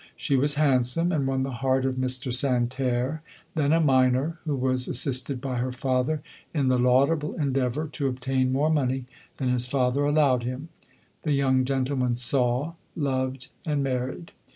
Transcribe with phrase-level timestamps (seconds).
[0.15, 2.33] She was handsome, and won the heart of Mr.
[2.33, 3.21] San terre,
[3.53, 6.23] then a minor, who was assisted by her father
[6.55, 9.05] in the laudable endeavour to obtain more money
[9.37, 10.69] than his father allowed him,
[11.21, 14.31] The young gentleman saw, loved, and married.